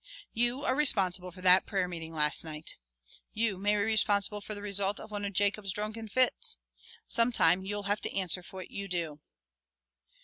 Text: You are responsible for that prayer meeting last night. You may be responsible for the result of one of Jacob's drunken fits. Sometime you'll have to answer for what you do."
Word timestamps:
You 0.33 0.63
are 0.63 0.73
responsible 0.73 1.29
for 1.29 1.41
that 1.41 1.67
prayer 1.67 1.87
meeting 1.87 2.11
last 2.11 2.43
night. 2.43 2.77
You 3.33 3.59
may 3.59 3.75
be 3.75 3.83
responsible 3.83 4.41
for 4.41 4.55
the 4.55 4.61
result 4.63 4.99
of 4.99 5.11
one 5.11 5.23
of 5.25 5.33
Jacob's 5.33 5.71
drunken 5.73 6.07
fits. 6.07 6.57
Sometime 7.07 7.63
you'll 7.63 7.83
have 7.83 8.01
to 8.01 8.15
answer 8.15 8.41
for 8.41 8.55
what 8.57 8.71
you 8.71 8.87
do." 8.87 9.19